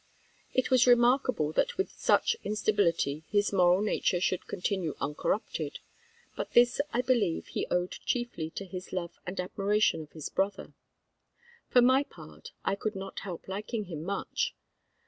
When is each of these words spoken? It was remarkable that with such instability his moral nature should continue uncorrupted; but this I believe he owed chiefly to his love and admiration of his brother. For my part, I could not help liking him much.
It 0.51 0.71
was 0.71 0.87
remarkable 0.87 1.51
that 1.51 1.77
with 1.77 1.91
such 1.91 2.35
instability 2.43 3.23
his 3.29 3.53
moral 3.53 3.83
nature 3.83 4.19
should 4.19 4.47
continue 4.47 4.95
uncorrupted; 4.99 5.77
but 6.35 6.53
this 6.53 6.81
I 6.91 7.01
believe 7.03 7.45
he 7.45 7.67
owed 7.69 7.91
chiefly 8.03 8.49
to 8.55 8.65
his 8.65 8.91
love 8.91 9.19
and 9.27 9.39
admiration 9.39 10.01
of 10.01 10.13
his 10.13 10.29
brother. 10.29 10.73
For 11.69 11.83
my 11.83 12.01
part, 12.01 12.51
I 12.65 12.73
could 12.73 12.95
not 12.95 13.19
help 13.19 13.47
liking 13.47 13.85
him 13.85 14.03
much. 14.03 14.55